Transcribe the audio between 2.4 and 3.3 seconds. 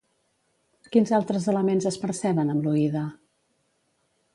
amb l'oïda?